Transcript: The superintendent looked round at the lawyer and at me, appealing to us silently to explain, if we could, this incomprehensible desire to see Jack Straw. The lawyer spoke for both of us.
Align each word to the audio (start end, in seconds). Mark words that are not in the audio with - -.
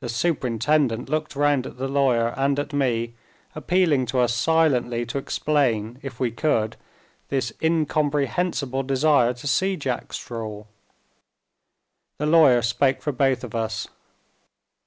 The 0.00 0.10
superintendent 0.10 1.08
looked 1.08 1.34
round 1.34 1.66
at 1.66 1.78
the 1.78 1.88
lawyer 1.88 2.34
and 2.36 2.58
at 2.58 2.74
me, 2.74 3.14
appealing 3.54 4.04
to 4.12 4.18
us 4.18 4.34
silently 4.34 5.06
to 5.06 5.16
explain, 5.16 5.98
if 6.02 6.20
we 6.20 6.30
could, 6.30 6.76
this 7.30 7.54
incomprehensible 7.62 8.82
desire 8.82 9.32
to 9.32 9.46
see 9.46 9.76
Jack 9.78 10.12
Straw. 10.12 10.66
The 12.18 12.26
lawyer 12.26 12.60
spoke 12.60 13.00
for 13.00 13.12
both 13.12 13.42
of 13.42 13.54
us. 13.54 13.88